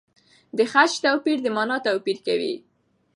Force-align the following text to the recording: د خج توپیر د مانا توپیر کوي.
د 0.57 0.59
خج 0.71 0.91
توپیر 1.03 1.37
د 1.43 1.47
مانا 1.55 1.77
توپیر 1.87 2.17
کوي. 2.27 2.55